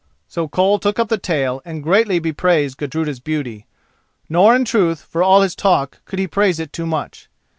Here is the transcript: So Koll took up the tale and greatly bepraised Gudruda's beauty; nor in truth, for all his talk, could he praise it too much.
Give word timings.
So 0.27 0.47
Koll 0.47 0.79
took 0.79 0.97
up 0.97 1.09
the 1.09 1.19
tale 1.19 1.61
and 1.63 1.83
greatly 1.83 2.17
bepraised 2.17 2.77
Gudruda's 2.79 3.19
beauty; 3.19 3.67
nor 4.29 4.55
in 4.55 4.65
truth, 4.65 5.03
for 5.07 5.21
all 5.21 5.43
his 5.43 5.53
talk, 5.53 5.99
could 6.05 6.17
he 6.17 6.25
praise 6.25 6.59
it 6.59 6.73
too 6.73 6.87
much. 6.87 7.29